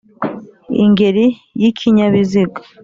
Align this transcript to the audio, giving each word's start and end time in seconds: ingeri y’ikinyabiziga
ingeri 0.83 1.25
y’ikinyabiziga 1.61 2.59